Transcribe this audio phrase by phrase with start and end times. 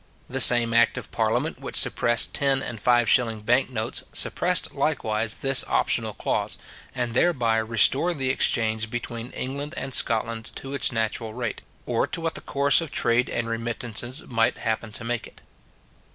[0.27, 5.35] The same act of parliament which suppressed ten and five shilling bank notes, suppressed likewise
[5.35, 6.57] this optional clause,
[6.95, 12.19] and thereby restored the exchange between England and Scotland to its natural rate, or to
[12.19, 15.41] what the course of trade and remittances might happen to make it.